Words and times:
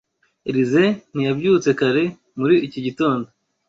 Elyse 0.49 0.83
ntiyabyutse 1.13 1.69
kare 1.79 2.03
muri 2.39 2.55
iki 2.67 2.79
gitondo. 2.85 3.27